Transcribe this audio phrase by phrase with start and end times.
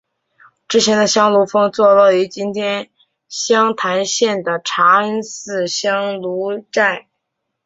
[0.35, 2.89] 但之前的香炉峰坐落于今天
[3.29, 7.07] 湘潭县的茶恩寺香炉寨。